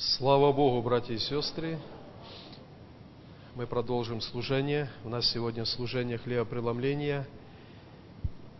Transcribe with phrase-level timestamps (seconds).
[0.00, 1.76] Слава Богу, братья и сестры!
[3.56, 4.88] Мы продолжим служение.
[5.04, 7.26] У нас сегодня служение хлебопреломления.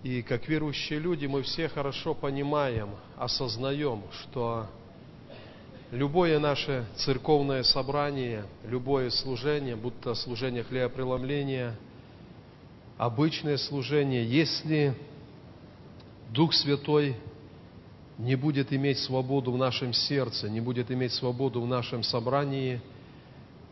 [0.03, 4.67] И как верующие люди мы все хорошо понимаем, осознаем, что
[5.93, 11.77] любое наше церковное собрание, любое служение, будто служение хлебопреломления,
[12.97, 14.93] обычное служение, если
[16.31, 17.15] Дух Святой
[18.19, 22.81] не будет иметь свободу в нашем сердце, не будет иметь свободу в нашем собрании,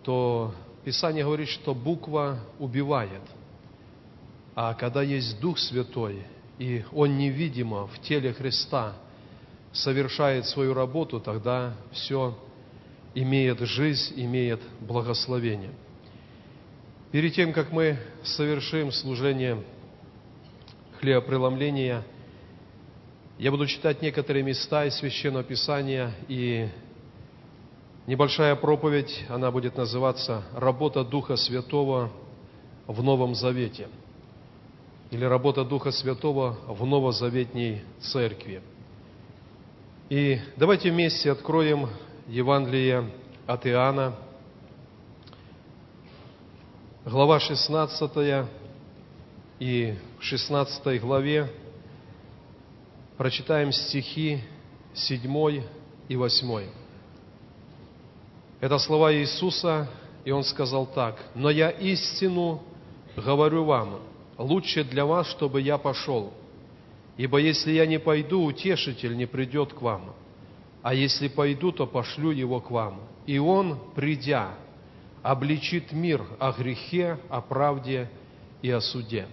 [0.04, 3.22] то Писание говорит, что буква убивает.
[4.54, 6.22] А когда есть Дух Святой,
[6.58, 8.94] и Он невидимо в теле Христа
[9.72, 12.38] совершает свою работу, тогда все
[13.14, 15.72] имеет жизнь, имеет благословение.
[17.10, 19.62] Перед тем, как мы совершим служение
[21.00, 22.04] хлебопреломления–
[23.38, 26.68] я буду читать некоторые места из Священного Писания, и
[28.06, 32.10] небольшая проповедь, она будет называться «Работа Духа Святого
[32.86, 33.88] в Новом Завете»
[35.10, 38.62] или «Работа Духа Святого в Новозаветней Церкви».
[40.08, 41.90] И давайте вместе откроем
[42.28, 43.10] Евангелие
[43.46, 44.14] от Иоанна,
[47.04, 48.46] глава 16
[49.58, 51.50] и в 16 главе
[53.16, 54.40] прочитаем стихи
[54.94, 55.62] 7
[56.08, 56.64] и 8.
[58.60, 59.88] Это слова Иисуса,
[60.24, 62.62] и Он сказал так, «Но я истину
[63.16, 64.00] говорю вам,
[64.38, 66.32] лучше для вас, чтобы я пошел.
[67.16, 70.14] Ибо если я не пойду, утешитель не придет к вам,
[70.82, 73.00] а если пойду, то пошлю его к вам.
[73.26, 74.54] И он, придя,
[75.22, 78.10] обличит мир о грехе, о правде
[78.62, 79.26] и о суде».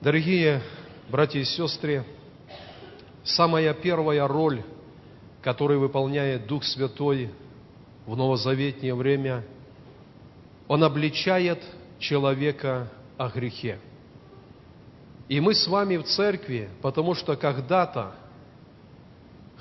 [0.00, 0.62] Дорогие
[1.08, 2.04] Братья и сестры,
[3.24, 4.62] самая первая роль,
[5.40, 7.30] которую выполняет Дух Святой
[8.04, 9.42] в новозаветнее время,
[10.66, 11.62] Он обличает
[11.98, 13.78] человека о грехе.
[15.30, 18.12] И мы с вами в церкви, потому что когда-то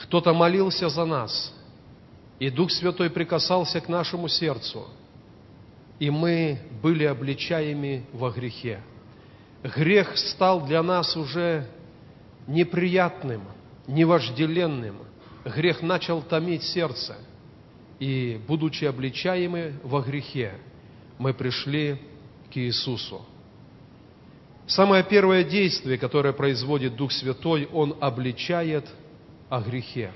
[0.02, 1.54] кто-то молился за нас,
[2.40, 4.86] и Дух Святой прикасался к нашему сердцу,
[5.98, 8.82] и мы были обличаемы во грехе
[9.76, 11.68] грех стал для нас уже
[12.48, 13.44] неприятным,
[13.88, 14.98] невожделенным.
[15.46, 17.18] Грех начал томить сердце.
[18.00, 20.54] И, будучи обличаемы во грехе,
[21.18, 22.00] мы пришли
[22.54, 23.26] к Иисусу.
[24.68, 28.86] Самое первое действие, которое производит Дух Святой, Он обличает
[29.50, 30.12] о грехе.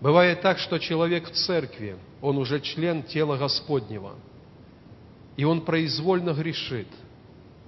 [0.00, 4.14] Бывает так, что человек в церкви, он уже член тела Господнего,
[5.38, 6.88] и он произвольно грешит–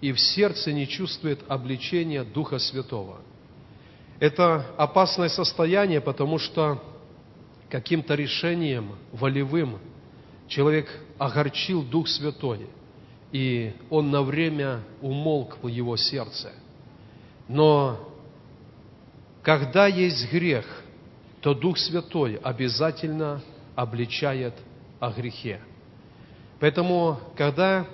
[0.00, 3.18] и в сердце не чувствует обличения Духа Святого.
[4.20, 6.82] Это опасное состояние, потому что
[7.68, 9.78] каким-то решением волевым
[10.48, 10.88] человек
[11.18, 12.66] огорчил Дух Святой,
[13.32, 16.52] и он на время умолк в его сердце.
[17.48, 18.00] Но
[19.42, 20.64] когда есть грех,
[21.40, 23.42] то Дух Святой обязательно
[23.76, 24.54] обличает
[24.98, 25.60] о грехе.
[26.58, 27.86] Поэтому, когда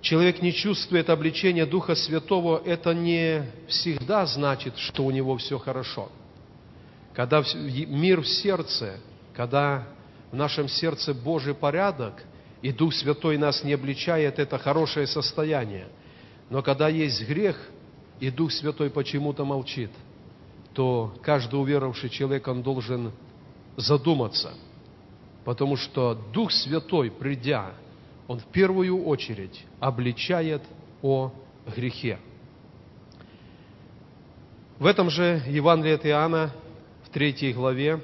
[0.00, 6.10] человек не чувствует обличения Духа Святого, это не всегда значит, что у него все хорошо.
[7.14, 8.98] Когда мир в сердце,
[9.34, 9.86] когда
[10.30, 12.22] в нашем сердце Божий порядок,
[12.62, 15.88] и Дух Святой нас не обличает, это хорошее состояние.
[16.50, 17.56] Но когда есть грех,
[18.20, 19.90] и Дух Святой почему-то молчит,
[20.74, 23.12] то каждый уверовавший человек, он должен
[23.76, 24.52] задуматься,
[25.44, 27.72] потому что Дух Святой, придя,
[28.30, 30.62] он в первую очередь обличает
[31.02, 31.32] о
[31.74, 32.16] грехе.
[34.78, 36.52] В этом же Евангелии от Иоанна,
[37.02, 38.00] в третьей главе,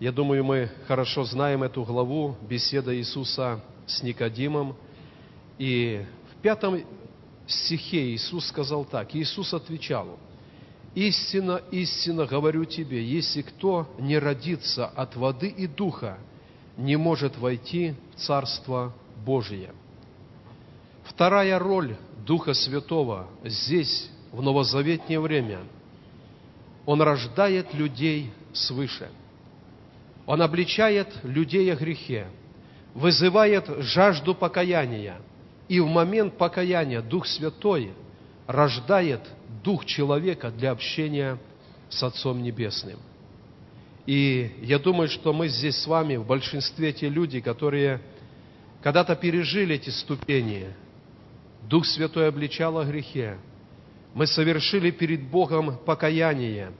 [0.00, 4.76] я думаю, мы хорошо знаем эту главу, беседа Иисуса с Никодимом.
[5.56, 6.82] И в пятом
[7.46, 9.14] стихе Иисус сказал так.
[9.14, 10.18] Иисус отвечал,
[10.94, 16.18] «Истина, истина говорю тебе, если кто не родится от воды и духа,
[16.76, 18.92] не может войти в Царство
[19.24, 19.72] Божие.
[21.04, 21.96] Вторая роль
[22.26, 25.60] Духа Святого здесь, в новозаветнее время,
[26.84, 29.08] Он рождает людей свыше.
[30.26, 32.26] Он обличает людей о грехе,
[32.94, 35.16] вызывает жажду покаяния.
[35.68, 37.92] И в момент покаяния Дух Святой
[38.46, 39.20] рождает
[39.62, 41.38] дух человека для общения
[41.88, 42.98] с Отцом Небесным.
[44.06, 48.00] И я думаю, что мы здесь с вами в большинстве те люди, которые
[48.86, 50.72] когда-то пережили эти ступени,
[51.62, 53.36] Дух Святой обличал о грехе.
[54.14, 56.70] Мы совершили перед Богом покаяние,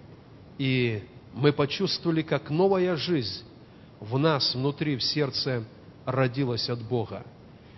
[0.57, 1.03] и
[1.35, 3.43] мы почувствовали, как новая жизнь
[3.99, 5.65] в нас, внутри, в сердце
[6.05, 7.25] родилась от Бога.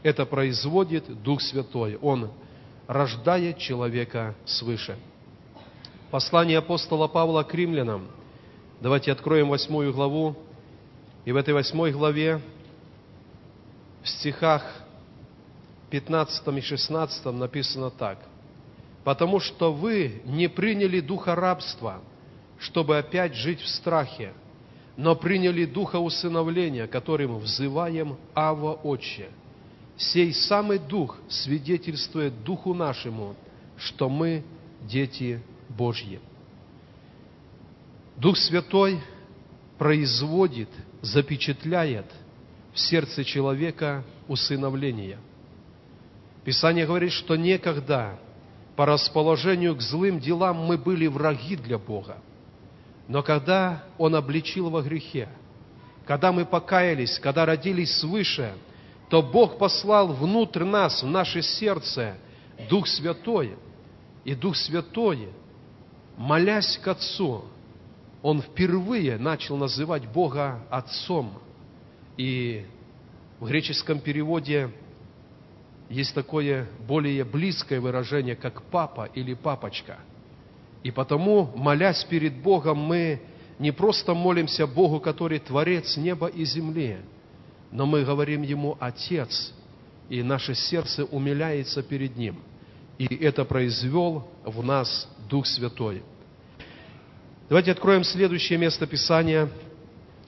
[0.02, 1.96] Это производит Дух Святой.
[1.96, 2.30] Он
[2.86, 4.98] рождает человека свыше.
[6.10, 8.06] Послание апостола Павла к римлянам.
[8.82, 10.36] Давайте откроем восьмую главу.
[11.25, 12.42] И в этой восьмой главе,
[14.02, 14.62] в стихах
[15.90, 18.18] 15 и 16 написано так.
[19.04, 22.00] «Потому что вы не приняли духа рабства,
[22.58, 24.32] чтобы опять жить в страхе,
[24.96, 29.28] но приняли духа усыновления, которым взываем Ава Отче.
[29.96, 33.34] Сей самый дух свидетельствует духу нашему,
[33.76, 34.44] что мы
[34.82, 36.20] дети Божьи.
[38.16, 39.00] Дух Святой
[39.78, 40.68] производит,
[41.02, 42.06] запечатляет
[42.72, 45.18] в сердце человека усыновление.
[46.44, 48.18] Писание говорит, что некогда
[48.76, 52.18] по расположению к злым делам мы были враги для Бога.
[53.08, 55.28] Но когда Он обличил во грехе,
[56.06, 58.54] когда мы покаялись, когда родились свыше,
[59.10, 62.16] то Бог послал внутрь нас, в наше сердце,
[62.68, 63.56] Дух Святой.
[64.24, 65.28] И Дух Святой,
[66.16, 67.44] молясь к Отцу,
[68.22, 71.32] Он впервые начал называть Бога Отцом.
[72.18, 72.66] И
[73.40, 74.70] в греческом переводе
[75.88, 79.98] есть такое более близкое выражение, как папа или папочка.
[80.82, 83.22] И потому, молясь перед Богом, мы
[83.58, 86.98] не просто молимся Богу, который творец неба и земли,
[87.70, 89.52] но мы говорим Ему «Отец»,
[90.08, 92.38] и наше сердце умиляется перед Ним.
[92.98, 96.02] И это произвел в нас Дух Святой.
[97.48, 99.48] Давайте откроем следующее место Писания,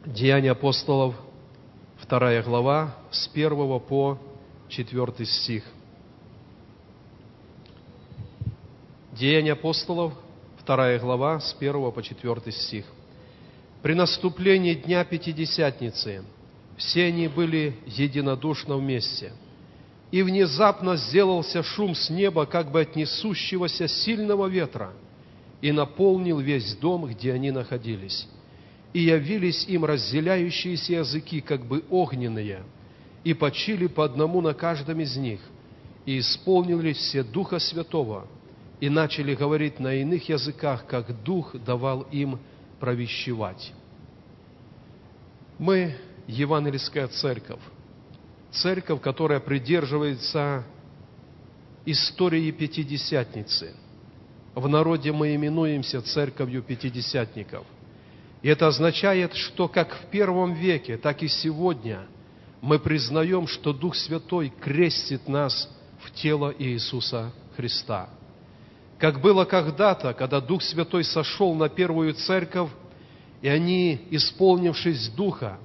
[0.04, 1.14] Деяния апостолов,
[2.11, 4.19] вторая глава, с первого по
[4.69, 5.62] 4 стих.
[9.12, 10.15] Деяния апостолов,
[10.67, 12.85] 2 глава, с 1 по 4 стих.
[13.81, 16.25] При наступлении Дня Пятидесятницы
[16.77, 19.33] все они были единодушно вместе.
[20.11, 24.91] И внезапно сделался шум с неба, как бы от несущегося сильного ветра,
[25.61, 28.27] и наполнил весь дом, где они находились.
[28.92, 32.62] И явились им разделяющиеся языки, как бы огненные–
[33.25, 35.40] и почили по одному на каждом из них,
[36.06, 38.26] и исполнились все Духа Святого,
[38.81, 42.38] и начали говорить на иных языках, как Дух давал им
[42.78, 43.72] провещевать.
[45.58, 45.96] Мы
[46.26, 47.60] Евангельская церковь,
[48.50, 50.64] церковь, которая придерживается
[51.84, 53.75] истории Пятидесятницы.
[54.54, 57.66] В народе мы именуемся церковью Пятидесятников.
[58.42, 62.06] И это означает, что как в первом веке, так и сегодня–
[62.60, 65.69] мы признаем, что Дух Святой крестит нас
[66.02, 68.08] в тело Иисуса Христа.
[68.98, 72.70] Как было когда-то, когда Дух Святой сошел на первую церковь,
[73.40, 75.58] и они, исполнившись Духа,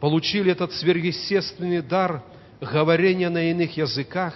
[0.00, 2.22] получили этот сверхъестественный дар
[2.60, 4.34] говорения на иных языках,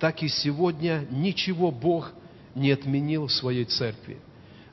[0.00, 2.12] так и сегодня ничего Бог
[2.54, 4.18] не отменил в своей церкви.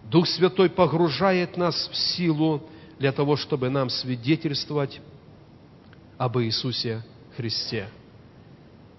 [0.03, 2.63] Дух Святой погружает нас в силу
[2.97, 5.01] для того, чтобы нам свидетельствовать
[6.17, 7.03] об Иисусе
[7.37, 7.89] Христе.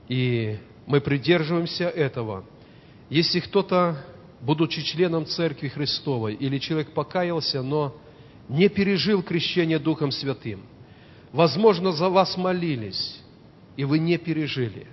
[0.08, 2.44] И мы придерживаемся этого.
[3.10, 4.04] Если кто-то,
[4.40, 7.94] будучи членом Церкви Христовой, или человек покаялся, но
[8.48, 10.62] не пережил крещение Духом Святым,
[11.32, 13.20] возможно, за вас молились,
[13.76, 14.86] и вы не пережили.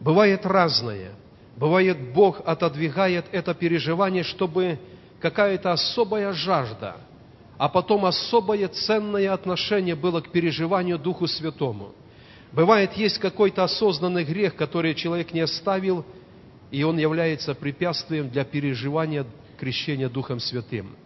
[0.00, 1.12] Бывает разное.
[1.56, 4.78] Бывает, Бог отодвигает это переживание, чтобы
[5.22, 6.96] какая-то особая жажда–
[7.62, 11.92] а потом особое ценное отношение было к переживанию Духу Святому.
[12.50, 16.04] Бывает, есть какой-то осознанный грех, который человек не оставил,
[16.72, 19.24] и он является препятствием для переживания
[19.60, 20.96] крещения Духом Святым.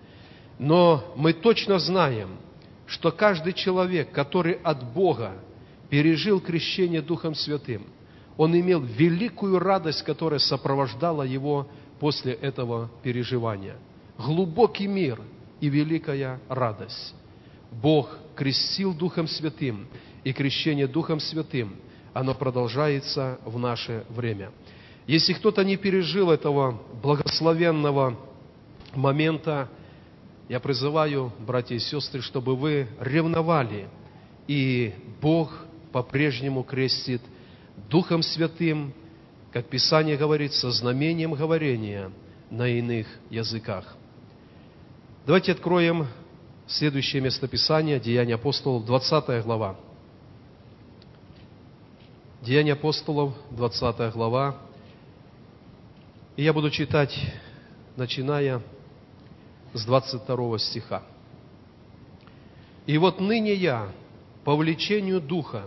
[0.59, 2.39] Но мы точно знаем,
[2.87, 5.33] что каждый человек, который от Бога
[5.91, 7.83] пережил крещение Духом Святым,
[8.39, 11.69] он имел великую радость, которая сопровождала его
[12.01, 13.77] после этого переживания.
[14.19, 15.21] Глубокий мир–
[15.61, 17.15] и великая радость.
[17.71, 19.87] Бог крестил Духом Святым,
[20.25, 21.77] и крещение Духом Святым,
[22.13, 24.51] оно продолжается в наше время.
[25.07, 28.19] Если кто-то не пережил этого благословенного
[28.95, 29.69] момента,
[30.49, 33.89] я призываю, братья и сестры, чтобы вы ревновали,
[34.49, 35.53] и Бог
[35.93, 37.23] по-прежнему крестит
[37.89, 38.93] Духом Святым,
[39.53, 42.11] как Писание говорит, со знамением говорения
[42.51, 43.97] на иных языках.
[45.27, 46.07] Давайте откроем
[46.69, 49.75] следующее местописание, Деяния апостолов, 20 глава.
[52.43, 54.57] Деяния апостолов, 20 глава.
[56.37, 57.13] И я буду читать,
[57.97, 58.63] начиная
[59.73, 61.03] с 22 стиха.
[62.87, 63.91] И вот ныне я,
[64.45, 65.65] по влечению Духа,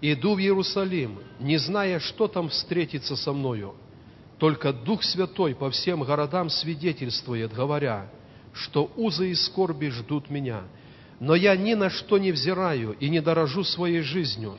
[0.00, 3.74] иду в Иерусалим, не зная, что там встретится со мною.
[4.38, 8.08] Только Дух Святой по всем городам свидетельствует, говоря,
[8.56, 10.62] что узы и скорби ждут меня.
[11.20, 14.56] Но я ни на что не взираю и не дорожу своей жизнью,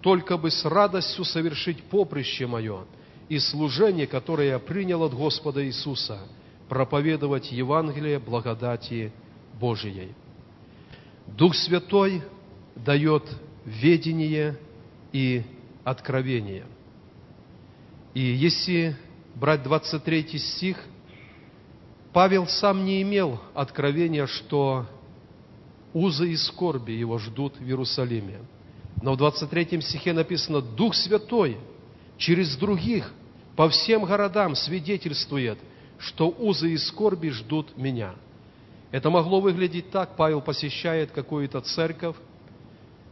[0.00, 2.84] только бы с радостью совершить поприще мое
[3.28, 6.20] и служение, которое я принял от Господа Иисуса,
[6.68, 9.12] проповедовать Евангелие благодати
[9.60, 10.12] Божией.
[11.26, 12.22] Дух Святой
[12.74, 13.24] дает
[13.64, 14.58] ведение
[15.12, 15.42] и
[15.84, 16.66] откровение.
[18.14, 18.96] И если
[19.34, 20.78] брать 23 стих,
[22.12, 24.86] Павел сам не имел откровения, что
[25.94, 28.40] узы и скорби его ждут в Иерусалиме.
[29.02, 31.56] Но в 23 стихе написано, Дух Святой
[32.18, 33.12] через других
[33.56, 35.58] по всем городам свидетельствует,
[35.98, 38.14] что узы и скорби ждут меня.
[38.90, 40.16] Это могло выглядеть так.
[40.16, 42.16] Павел посещает какую-то церковь,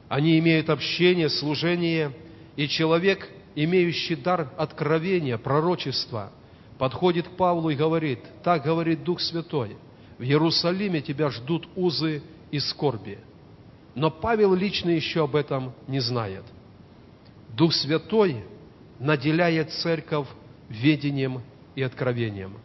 [0.08, 2.12] они имеют общение, служение,
[2.56, 6.32] и человек, имеющий дар откровения, пророчества,
[6.80, 9.76] подходит к Павлу и говорит, так говорит Дух Святой,
[10.16, 13.18] в Иерусалиме тебя ждут узы и скорби.
[13.94, 16.42] Но Павел лично еще об этом не знает.
[17.50, 18.44] Дух Святой
[18.98, 20.26] наделяет церковь
[20.70, 21.42] ведением
[21.74, 22.56] и откровением.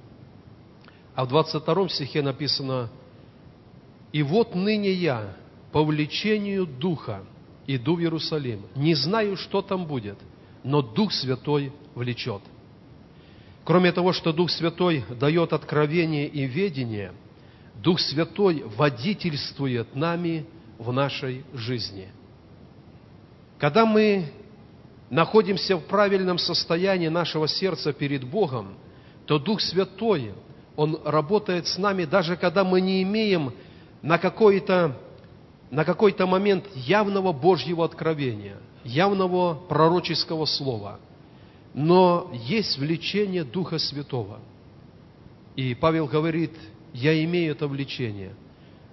[1.13, 2.89] А в 22 стихе написано,
[4.13, 5.35] «И вот ныне я,
[5.73, 7.25] по влечению Духа,
[7.67, 8.61] иду в Иерусалим.
[8.77, 10.17] Не знаю, что там будет,
[10.63, 12.41] но Дух Святой влечет.
[13.65, 17.13] Кроме того, что Дух Святой дает откровение и ведение,
[17.81, 20.45] Дух Святой водительствует нами
[20.77, 22.07] в нашей жизни.
[23.57, 24.31] Когда мы
[25.09, 28.75] находимся в правильном состоянии нашего сердца перед Богом,
[29.25, 30.33] то Дух Святой,
[30.75, 33.51] Он работает с нами, даже когда мы не имеем
[34.03, 34.95] на какой-то
[35.71, 40.99] на какой-то момент явного Божьего откровения, явного пророческого слова,
[41.75, 44.39] но есть влечение Духа Святого.
[45.55, 46.51] И Павел говорит,
[46.93, 48.33] я имею это влечение.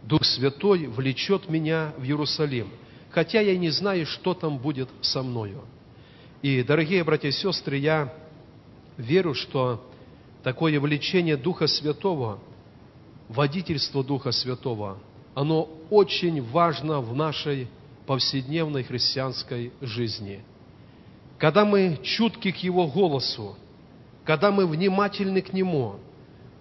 [0.02, 2.68] Дух Святой влечет меня в Иерусалим,
[3.10, 5.62] хотя я не знаю, что там будет со мною.
[6.42, 8.12] И, дорогие братья и сестры, я
[8.98, 9.88] верю, что
[10.42, 12.40] такое влечение Духа Святого,
[13.28, 14.98] водительство Духа Святого–
[15.34, 17.68] оно очень важно в нашей
[18.06, 20.42] повседневной христианской жизни.
[21.42, 23.56] Когда мы чутки к Его голосу,
[24.22, 25.96] когда мы внимательны к Нему,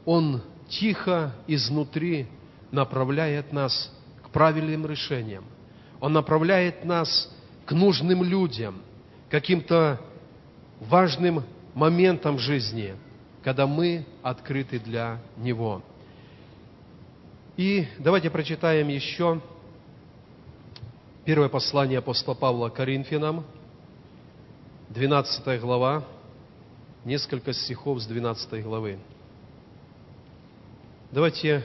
[0.06, 2.26] Он тихо изнутри
[2.72, 5.46] направляет нас к правильным решениям.
[6.00, 7.32] Он направляет нас
[7.64, 8.82] к нужным людям,
[9.30, 10.02] каким-то
[10.80, 11.44] важным
[11.76, 12.96] моментам жизни,
[13.44, 15.84] когда мы открыты для Него.
[17.56, 19.42] И давайте прочитаем еще
[21.24, 23.46] первое послание апостола Павла Коринфянам,
[24.93, 26.03] 12 глава,
[27.05, 29.00] несколько стихов с 12 главы.
[31.12, 31.63] Давайте,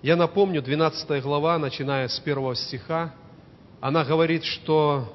[0.00, 3.14] я напомню, 12 глава, начиная с первого стиха,
[3.82, 5.12] она говорит, что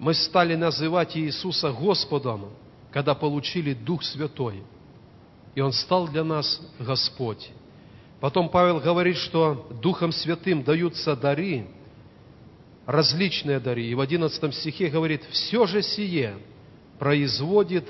[0.00, 2.46] мы стали называть Иисуса Господом,
[2.90, 4.64] когда получили Дух Святой,
[5.54, 7.52] и Он стал для нас Господь.
[8.18, 11.68] Потом Павел говорит, что Духом Святым даются дары,
[12.86, 13.82] различные дары.
[13.82, 16.36] И в 11 стихе говорит, все же сие
[16.98, 17.88] производит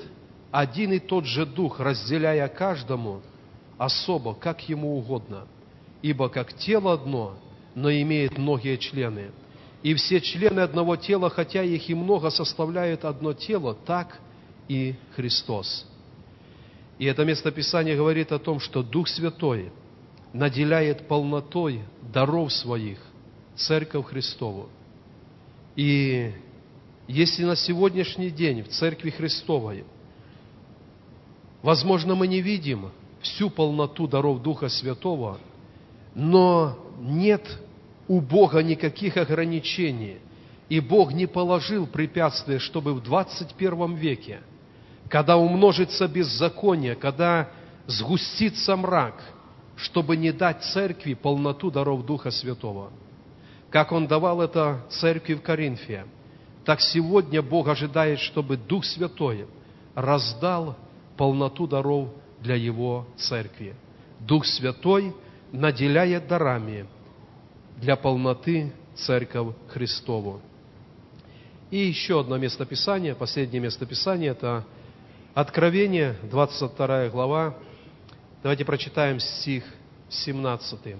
[0.51, 3.21] один и тот же Дух, разделяя каждому
[3.77, 5.47] особо, как ему угодно.
[6.01, 7.37] Ибо как тело одно,
[7.73, 9.31] но имеет многие члены.
[9.83, 14.19] И все члены одного тела, хотя их и много, составляют одно тело, так
[14.67, 15.85] и Христос.
[16.97, 19.71] И это местописание говорит о том, что Дух Святой–
[20.35, 22.99] наделяет полнотой даров своих
[23.55, 24.69] Церковь Христову.
[25.75, 26.31] И
[27.07, 29.83] если на сегодняшний день в Церкви Христовой,
[31.61, 32.91] возможно, мы не видим
[33.21, 35.39] всю полноту даров Духа Святого,
[36.13, 37.43] но нет
[38.07, 40.17] у Бога никаких ограничений,
[40.69, 44.41] и Бог не положил препятствия, чтобы в 21 веке,
[45.09, 47.49] когда умножится беззаконие, когда
[47.87, 49.21] сгустится мрак–
[49.75, 52.91] чтобы не дать церкви полноту даров Духа Святого.
[53.69, 56.05] Как Он давал это церкви в Коринфе,
[56.63, 59.47] так сегодня Бог ожидает, чтобы Дух Святой
[59.93, 60.75] раздал
[61.17, 62.09] полноту даров
[62.41, 63.75] для Его церкви.
[64.19, 65.13] Дух Святой
[65.51, 66.85] наделяет дарами
[67.77, 70.41] для полноты церковь Христову.
[71.69, 74.65] И еще одно местописание, последнее местописание, это
[75.35, 77.55] Откровение, 22 глава,
[78.41, 79.65] Давайте прочитаем стих
[80.07, 80.95] 17.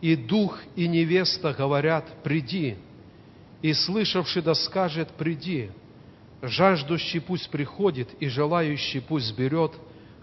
[0.00, 2.76] И дух, и невеста говорят, приди,
[3.62, 5.70] и слышавший да скажет, приди.
[6.40, 9.72] Жаждущий пусть приходит, и желающий пусть берет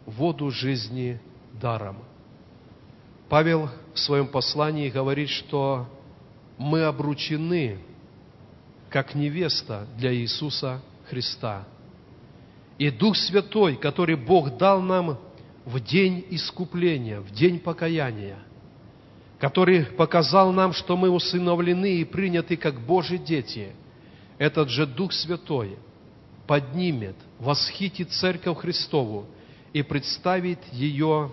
[0.06, 1.20] воду жизни
[1.62, 1.98] даром.
[3.28, 5.88] Павел в своем послании говорит, что
[6.58, 7.80] мы обручены
[8.90, 11.68] как невеста для Иисуса Христа.
[12.78, 15.18] И Дух Святой, который Бог дал нам
[15.66, 18.38] в день искупления, в день покаяния,
[19.40, 23.74] который показал нам, что мы усыновлены и приняты как Божьи дети,
[24.38, 25.78] этот же Дух Святой
[26.48, 29.26] поднимет, восхитит Церковь Христову
[29.74, 31.32] и представит ее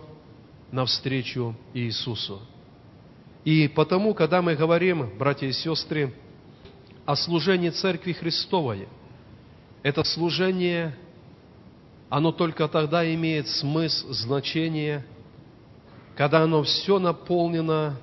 [0.70, 2.40] навстречу Иисусу.
[3.44, 6.14] И потому, когда мы говорим, братья и сестры,
[7.04, 8.88] о служении Церкви Христовой,
[9.82, 10.96] это служение
[12.12, 15.02] оно только тогда имеет смысл, значение,
[16.16, 17.96] когда оно все наполнено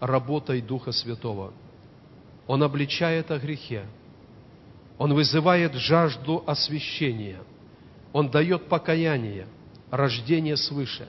[0.00, 1.52] работой Духа Святого.
[2.46, 3.86] Он обличает о грехе.
[4.98, 7.40] Он вызывает жажду освящения.
[8.12, 9.46] Он дает покаяние,
[9.90, 11.08] рождение свыше.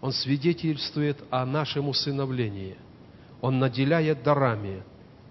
[0.00, 2.76] Он свидетельствует о нашем усыновлении.
[3.40, 4.82] Он наделяет дарами,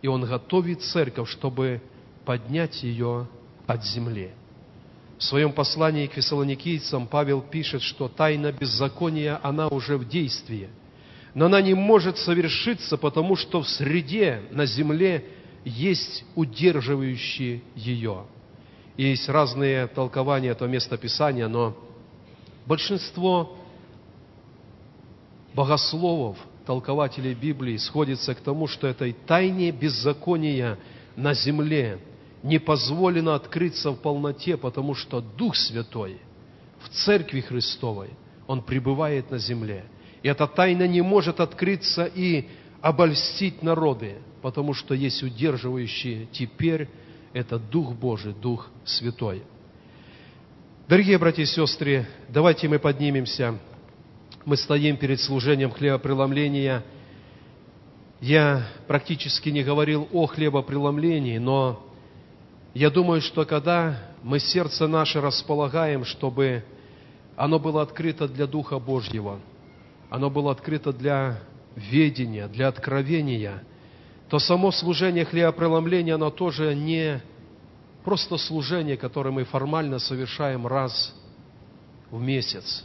[0.02, 1.82] и Он готовит церковь, чтобы
[2.26, 3.28] поднять ее
[3.68, 4.32] от земли.
[5.18, 10.70] В своем послании к фессалоникийцам Павел пишет, что тайна беззакония, она уже в действии.
[11.34, 15.26] Но она не может совершиться, потому что в среде, на земле,
[15.64, 18.26] есть удерживающие ее.
[18.98, 21.76] Есть разные толкования этого места Писания, но
[22.66, 23.58] большинство
[25.54, 30.78] богословов, толкователей Библии сходится к тому, что этой тайне беззакония
[31.16, 32.00] на земле–
[32.46, 36.20] не позволено открыться в полноте, потому что Дух Святой
[36.80, 38.12] в Церкви Христовой,
[38.46, 39.86] Он пребывает на земле.
[40.22, 42.48] И эта тайна не может открыться и
[42.82, 46.88] обольстить народы, потому что есть удерживающие теперь
[47.34, 49.42] это Дух Божий, Дух Святой.
[50.88, 53.58] Дорогие братья и сестры, давайте мы поднимемся.
[54.46, 56.84] Мы стоим перед служением хлебопреломления.
[58.22, 61.82] Я практически не говорил о хлебопреломлении, но
[62.76, 66.62] я думаю, что когда мы сердце наше располагаем, чтобы
[67.38, 69.40] оно было открыто для Духа Божьего,
[70.10, 71.40] оно было открыто для
[71.78, 73.64] ведения, для откровения,
[74.30, 77.22] то само служение хлебопреломления, оно тоже не
[78.04, 81.16] просто служение, которое мы формально совершаем раз
[82.12, 82.84] в месяц,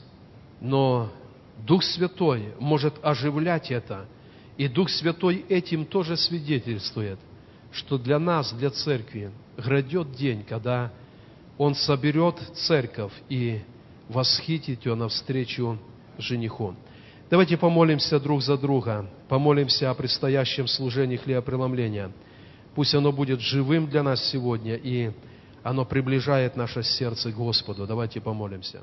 [0.60, 1.10] но
[1.58, 4.06] Дух Святой может оживлять это,
[4.56, 7.18] и Дух Святой этим тоже свидетельствует,
[7.72, 10.92] что для нас, для церкви, грядет день, когда
[11.58, 13.60] Он соберет церковь и
[14.08, 15.78] восхитит ее навстречу
[16.18, 16.74] жениху.
[17.30, 22.10] Давайте помолимся друг за друга, помолимся о предстоящем служении хлебопреломления.
[22.74, 25.12] Пусть оно будет живым для нас сегодня, и
[25.62, 27.86] оно приближает наше сердце к Господу.
[27.86, 28.82] Давайте помолимся.